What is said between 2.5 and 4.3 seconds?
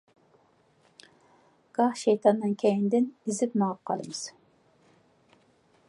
كەينىدىن، ئېزىپ مېڭىپ قالىمىز.